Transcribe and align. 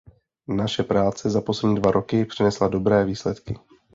Naše 0.47 0.83
práce 0.83 1.29
za 1.29 1.41
poslední 1.41 1.75
dva 1.75 1.91
roky 1.91 2.25
přinesla 2.25 2.67
dobré 2.67 3.05
výsledky. 3.05 3.57